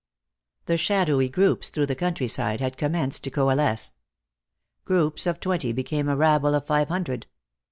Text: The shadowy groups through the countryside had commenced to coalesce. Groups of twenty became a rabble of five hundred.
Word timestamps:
The 0.65 0.77
shadowy 0.79 1.29
groups 1.29 1.69
through 1.69 1.85
the 1.85 1.93
countryside 1.93 2.59
had 2.59 2.75
commenced 2.75 3.23
to 3.23 3.29
coalesce. 3.29 3.93
Groups 4.83 5.27
of 5.27 5.39
twenty 5.39 5.71
became 5.73 6.09
a 6.09 6.17
rabble 6.17 6.55
of 6.55 6.65
five 6.65 6.87
hundred. 6.87 7.27